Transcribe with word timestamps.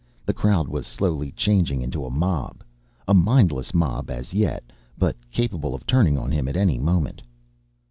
The 0.25 0.33
crowd 0.33 0.67
was 0.67 0.87
slowly 0.87 1.31
changing 1.31 1.79
into 1.83 2.03
a 2.05 2.09
mob, 2.09 2.63
a 3.07 3.13
mindless 3.13 3.71
mob 3.71 4.09
as 4.09 4.33
yet, 4.33 4.63
but 4.97 5.15
capable 5.29 5.75
of 5.75 5.85
turning 5.85 6.17
on 6.17 6.31
him 6.31 6.47
at 6.47 6.55
any 6.55 6.79
moment. 6.79 7.21